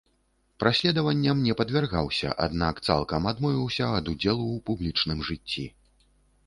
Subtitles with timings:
[0.61, 5.71] Праследаванням не падвяргаўся, аднак цалкам адмовіўся ад удзелу ў публічным жыцці.